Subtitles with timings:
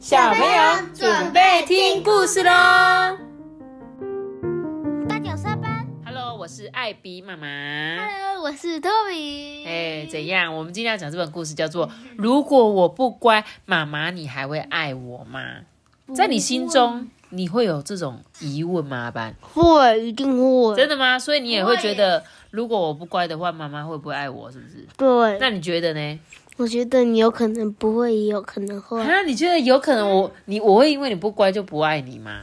[0.00, 2.50] 小朋友准备听故事喽。
[5.06, 5.86] 大家上班。
[6.06, 7.46] Hello，我是艾比妈妈。
[7.46, 9.66] Hello，我是 Toby。
[9.66, 10.56] 哎，怎样？
[10.56, 11.86] 我们今天要讲这本故事叫做
[12.16, 15.42] 《如果我不乖，妈妈你还会爱我吗》。
[16.14, 18.96] 在你心中，你会有这种疑问吗？
[18.96, 20.74] 阿班，会，一定会。
[20.76, 21.18] 真的吗？
[21.18, 24.50] 所以你也会觉得，如果我不乖的话，妈妈会不会爱我？
[24.50, 24.86] 是不是？
[24.96, 26.20] 对，那你觉得呢？
[26.60, 32.42] 我觉得你有可能不会，也有可能会，啊，你觉得有可能我你我会因为你不乖就不爱你吗？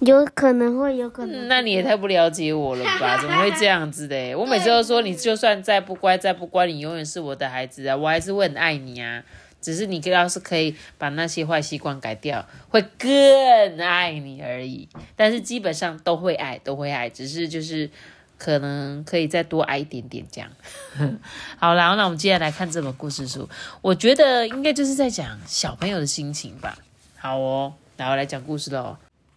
[0.00, 1.46] 有可能会，有可能。
[1.46, 3.16] 嗯那你也太不了解我了吧？
[3.22, 4.34] 怎么会这样子的？
[4.36, 9.22] 我每次都说，你就算再不乖，再不乖，你永远是我的孩子啊，我还是会很爱你啊。
[9.62, 14.86] 只是你要是可以把那些坏习惯改掉，会更爱你而已。
[15.16, 17.88] 但是基本上都会爱，都会爱，只是就是
[18.38, 20.50] 可能可以再多爱一点点这样。
[21.58, 23.48] 好啦，那我们接下来看这本故事书，
[23.80, 26.76] 我觉得应该就是在讲小朋友的心情吧。
[27.16, 28.96] 好哦，然后来讲故事喽。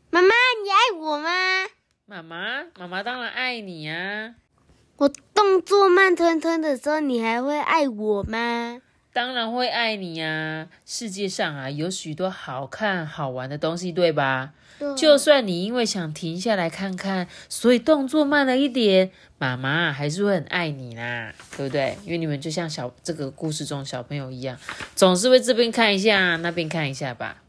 [0.10, 1.30] 妈妈，你爱我吗？
[2.06, 4.36] 妈妈，妈妈当然爱你啊。
[4.98, 8.82] 我动作慢吞吞的时候，你还会爱我吗？
[9.18, 10.68] 当然会爱你啊！
[10.86, 14.54] 世界上啊有许多好看好玩的东西，对吧？
[14.96, 21.98] 就算你因为想停下来看看，所以动作慢了一点，妈妈还是会很爱你啦，对不对？
[22.06, 24.56] 因为你们就像小这个故事中小朋友一样，
[24.96, 27.42] 总是会这边看一下，那边看一下吧。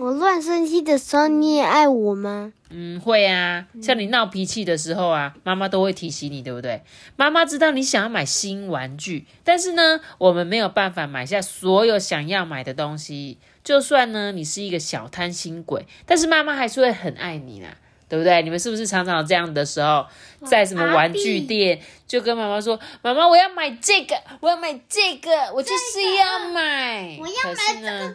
[0.00, 2.54] 我乱生气的时候，你也爱我吗？
[2.70, 6.82] 嗯，会啊，像你闹脾气的时候啊，妈妈都会提醒你，对不对？
[7.16, 13.36] 妈妈知道你想要买新玩具，但是呢，我们没有办法买下所有想要买的东西。
[13.62, 17.76] 就算呢，你是一个小贪心鬼，但是妈妈还是会很爱你啦，
[18.08, 18.40] 对不对？
[18.42, 20.06] 你们是不是常常有这样的时候，
[20.46, 28.14] 在什么玩具店就跟妈妈说：“妈妈，我要买这个，我要买这个，我就是要买。”我要买这个，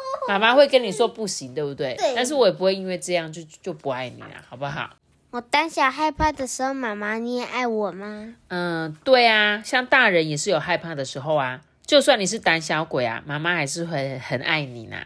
[0.28, 1.94] 妈妈会跟你说不行，对不对？
[1.96, 4.90] 对但是我也不会因为这样就就不爱你了，好不好？
[5.30, 8.34] 我胆小害怕的时候，妈妈你也爱我吗？
[8.48, 11.60] 嗯，对啊，像大人也是有害怕的时候啊。
[11.86, 14.96] 就算你是胆小鬼啊，妈妈还是会很爱你呢。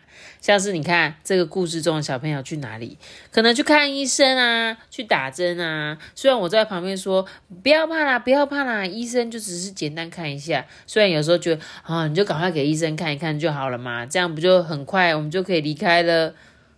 [0.41, 2.97] 像是你看这个故事中的小朋友去哪里，
[3.33, 5.99] 可能去看医生啊，去打针啊。
[6.15, 7.27] 虽然我在旁边说
[7.63, 10.65] 不要怕啦，不要怕啦，医生就只是简单看一下。
[10.87, 16.33] 虽然有时候觉得啊，你就赶快给医生看一看就好了嘛，这样不就很快我们就可以离开了。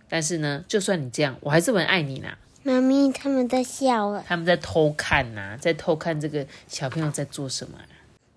[0.09, 2.29] 但是呢，就算你这样，我还是很爱你呢。
[2.63, 4.23] 妈咪他们在笑了。
[4.27, 7.85] 他们在偷看呐、在偷看这个小朋友在做什么啊、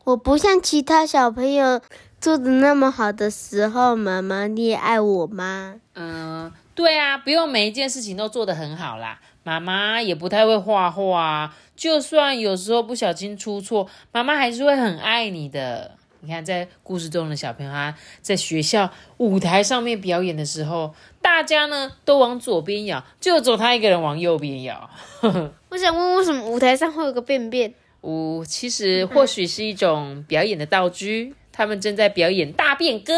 [0.05, 1.81] 我不像其他小朋友
[2.21, 5.77] 做的那么好的时候，妈妈你也爱我吗？
[5.95, 9.19] 嗯，对啊，不用每一件事情都做得很好啦。
[9.45, 15.93] 妈妈也不太会画画啊，就算有时候不小心出错，妈妈还是会很爱你的。
[16.21, 24.91] 你看，在故事中的小朋友，啊在学校舞台上面表演的时候，大家呢都往左边摇，就只有他一个人往右边摇。
[25.71, 27.73] 我想问，为什么舞台上会有个便便？
[28.05, 33.13] 舞其实或许是一种表演的道具，他们正在表演大变歌，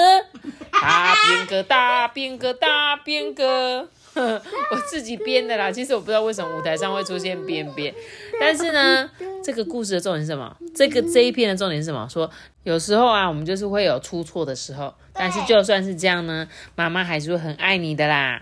[0.70, 3.88] 大变歌，大变歌，大变歌。
[4.16, 7.94] 我自己编的啦，其实我不知道为什么舞台上会出现便便，
[8.40, 9.10] 但是呢，
[9.44, 10.56] 这个故事的重点是什么？
[10.74, 12.08] 这个这一篇的重点是什么？
[12.08, 12.30] 说
[12.62, 18.40] 有时候啊，我们就是会有出错的时候，但是就算是这样呢，妈妈还是会很爱你的啦。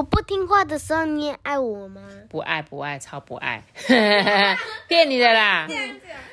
[0.00, 2.00] 我不听话的时候，你也爱我吗？
[2.30, 3.62] 不爱不爱，超不爱，
[4.88, 5.68] 骗你的啦！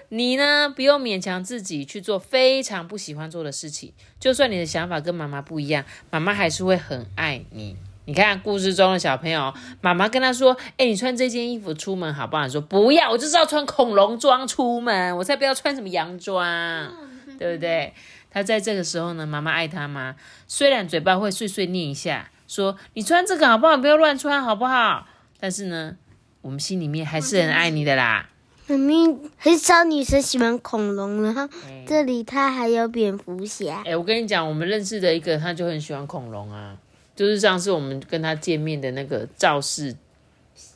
[0.08, 3.92] 你呢，不用勉强自己去做非常不喜欢做的事情，
[4.22, 7.76] 就算你的想法跟妈妈不一样，妈妈还是会很爱你。
[8.06, 16.90] 你看故事中的小朋友，妈妈跟他说：“哎、你穿这件衣服出门好不好？”你说：“不要，我就是要穿恐龙装出门，我才不要穿什么洋装，
[17.38, 17.94] 对不对？”
[18.32, 20.16] 他在这个时候呢，妈妈爱他吗？
[20.48, 23.78] 虽然嘴巴会碎碎念一下，说：“你穿这个好不好？
[23.78, 25.06] 不要乱穿，好不好？”
[25.40, 25.96] 但是呢，
[26.42, 28.30] 我们心里面还是很爱你的啦。
[28.68, 33.84] 明明，很少女生喜欢恐龙，然后哎这里它还有蝙蝠侠。
[33.86, 36.76] 哎、我跟你讲，我们认识的一个，他就很喜欢恐龙啊。
[37.16, 39.96] 就是上次我们跟他见面的那个肇事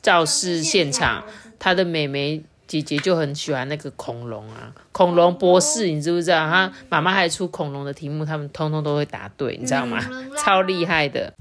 [0.00, 1.22] 肇事现场，
[1.58, 6.38] 他的妹妹姐姐就很喜欢那个恐龙啊，恐龙博士，你知不知道？
[6.48, 10.00] 他妈妈还出恐龙的题目，他们通通都会答对，你知道吗？
[10.36, 11.32] 超厉害的。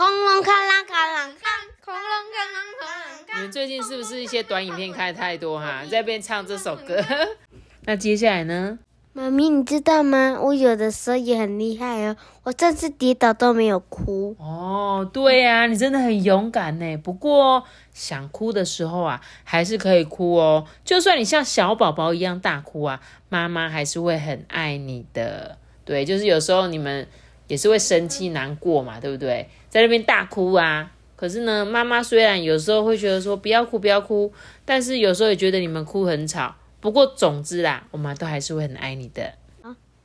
[0.00, 2.02] 恐龙看啦看啦看，恐龙
[2.32, 3.40] 看啦看啦你。
[3.42, 5.82] 们最近是不是一些短影片看太多哈？
[5.92, 7.04] 在那边唱这首歌。
[7.84, 8.78] 那接下来呢？
[9.12, 10.38] 妈咪，你知道吗？
[10.40, 14.34] 我有的时候也很厉害哦，我这次跌倒都没有哭。
[14.38, 16.96] 哦，对呀、你真的很勇敢呢。
[16.96, 17.62] 不过
[17.92, 20.66] 想哭的时候啊，还是可以哭哦。
[20.82, 22.98] 就算你像小宝宝一样大哭啊，
[23.28, 25.58] 妈妈还是会很爱你的。
[25.84, 27.06] 对，就是有时候你们
[27.50, 29.48] 也是会生气、难过嘛，对不对？
[29.68, 30.92] 在那边大哭啊。
[31.16, 34.32] 可是呢，妈妈虽然有时候会觉得说不要哭，不要哭，
[34.64, 36.54] 但是有时候也觉得你们哭很吵。
[36.80, 39.34] 不过总之啦，我们都还是会很爱你的。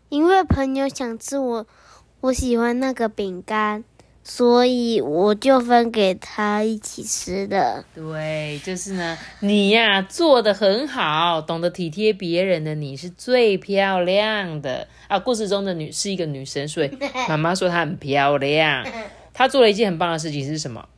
[0.10, 1.68] 因为朋友想吃我，
[2.22, 3.84] 我喜欢那个饼干，
[4.28, 7.86] 所以我就分给他一起吃的。
[7.94, 15.20] 对，就是呢，你呀做的很好，懂得体贴别人的你是最漂亮的啊！
[15.20, 16.90] 故事中的女是一个女神，所以
[17.30, 18.84] 妈妈说她很漂亮。
[19.32, 20.90] 她做了一件很棒的事情是什么？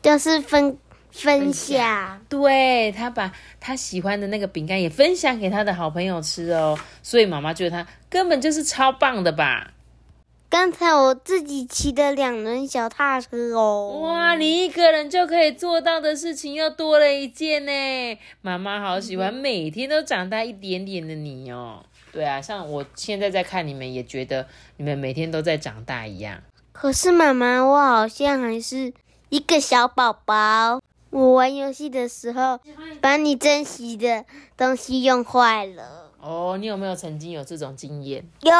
[0.00, 0.78] 就是分
[1.10, 9.72] 分享，对她把她喜欢的那个饼干也分享给她的好朋友吃哦，所以妈妈觉得她根本就是超棒的吧。
[10.50, 18.18] 刚才我自己骑的两轮小踏车哦，哇，你一个人就可以做到的事情又多了一件呢。
[18.42, 21.84] 妈妈好喜欢每天都长大一点点的你哦。
[22.10, 24.44] 对啊，像我现在在看你们，也觉得
[24.76, 26.42] 你们每天都在长大一样。
[26.72, 28.92] 可是妈妈，我好像还是
[29.28, 30.80] 一个小宝宝。
[31.10, 32.58] 我玩游戏的时候，
[33.00, 34.24] 把你珍惜的
[34.56, 36.10] 东西用坏了。
[36.20, 38.24] 哦，你有没有曾经有这种经验？
[38.40, 38.52] 有。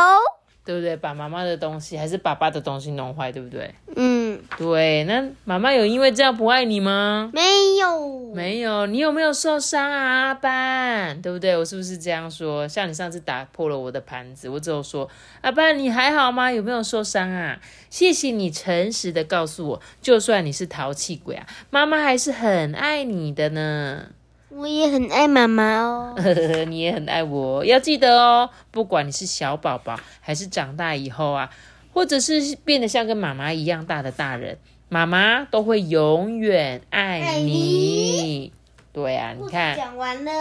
[0.65, 0.97] 对不对？
[0.97, 3.75] 把妈妈的东西还是爸爸的东西弄坏，对不对？
[3.97, 5.05] 嗯，对。
[5.05, 7.31] 那妈妈有因为这样不爱你吗？
[7.33, 7.41] 没
[7.81, 8.87] 有，没有。
[8.87, 11.21] 你有没有受伤啊，阿班？
[11.21, 11.57] 对不对？
[11.57, 12.69] 我是不是这样说？
[12.69, 15.09] 像你上次打破了我的盘子，我只有说
[15.41, 16.53] 阿班，你还好吗？
[16.53, 17.59] 有没有受伤啊？
[17.89, 24.07] 谢谢你诚实的告诉我，就算你是淘气鬼啊，妈妈还是很爱你的呢。
[24.53, 26.15] 我也很爱妈妈哦，
[26.67, 28.51] 你也很爱我，要记得哦。
[28.73, 31.49] 不管你是小宝宝，还是长大以后啊，
[31.93, 34.59] 或者是变得像跟妈妈一样大的大人，
[34.89, 38.53] 妈妈都会永远爱你。
[38.93, 40.33] 对啊，你看，讲完了，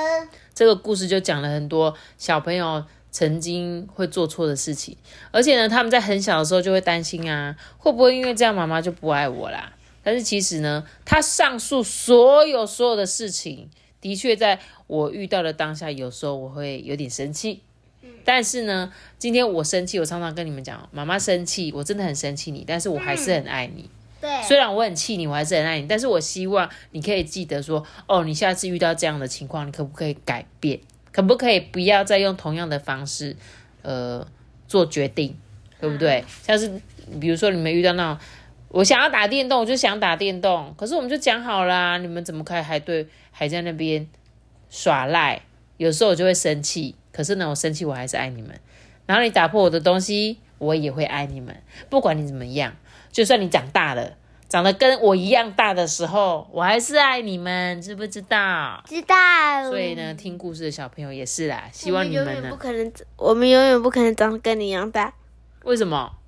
[0.55, 4.97] 这个故事就讲了很多小朋友曾经会做错的事情，
[5.29, 9.71] 而且呢，他们在很小的时候就会担心啊，会不会因为这样妈妈就不爱我啦？
[10.01, 13.69] 但是其实呢，他上述所有所有的事情。
[14.01, 17.61] 的确，在我遇到的当下，有时候我会有点生气。
[18.23, 23.89] 但是呢，今天我生气，我常常跟你们讲，妈妈生气，我真的很生气你，但是我还是很爱你。
[24.21, 25.87] 对，虽然我很气你，我还是很爱你。
[25.87, 30.79] 但是我希望你可以记得说，哦，你下次遇到这样的情况，你可不可以改变？
[31.11, 33.35] 可不可以不要再用同样的方式，
[33.81, 34.25] 呃，
[34.67, 35.35] 做决定，
[35.81, 36.23] 对不对？
[36.43, 36.81] 像是
[37.19, 38.19] 比如说你们遇到那种。
[38.69, 40.73] 我想要打电动，我就想打电动。
[40.77, 44.07] 可是我们就讲好啦，你们怎么可以还对还在那边
[44.69, 45.41] 耍赖？
[45.77, 46.95] 有时候我就会生气。
[47.11, 48.59] 可是呢，我生气我还是爱你们。
[49.07, 51.55] 然后你打破我的东西，我也会爱你们。
[51.89, 52.75] 不管你怎么样，
[53.11, 54.15] 就算你长大了，
[54.47, 58.83] 长得跟我一样大的时候，我还是爱你们，知不知道？
[58.85, 59.15] 知道。
[59.67, 61.63] 所以呢，听故事的小朋友也是啦。
[61.71, 65.11] 希望你们呢，不可能，我们永远不可能长得跟你一样大。
[65.63, 66.18] 为什么？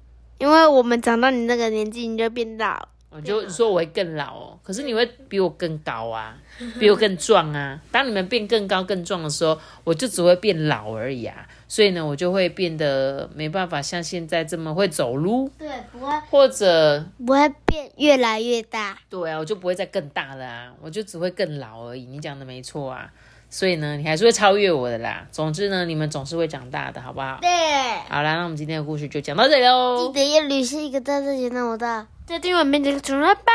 [0.42, 2.88] 因为我们长到你那个年纪，你就变老。
[3.12, 6.36] 我就说我会更老哦，可是你会比我更高啊，
[6.80, 7.80] 比我更壮啊。
[7.92, 11.48] 当你们变更高更壮的时候，我就只会变老而已啊。
[11.68, 15.48] 所以呢，我就会变得没办法像现在这么会走路。
[15.60, 16.12] 对，不会。
[16.32, 18.98] 或者不会变越来越大。
[19.10, 22.06] 对啊，我就不会再更大了啊，我就只会更老而已。
[22.06, 23.12] 你讲的没错啊。
[23.52, 25.28] 所以呢，你还是会超越我的啦。
[25.30, 27.38] 总之呢，你们总是会长大的，好不好？
[27.42, 27.50] 对。
[28.10, 30.08] 好啦，那我们今天的故事就讲到这里喽。
[30.08, 32.08] 记得要旅行一个大大姐那么大。
[32.26, 33.52] 再听我们这个主人拜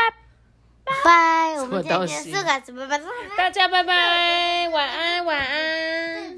[1.03, 1.55] 拜。
[1.57, 2.31] 什么东西？
[2.31, 6.37] 大家拜拜，晚安，晚安。